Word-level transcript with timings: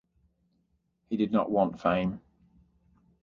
He 1.11 1.15
did 1.17 1.31
not 1.31 1.51
want 1.51 1.79
fame. 1.79 2.21